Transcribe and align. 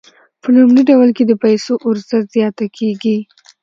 په 0.41 0.47
لومړي 0.55 0.83
ډول 0.89 1.09
کې 1.17 1.23
د 1.27 1.31
پیسو 1.43 1.73
عرضه 1.87 2.17
زیاته 2.33 2.65
کیږي. 2.77 3.17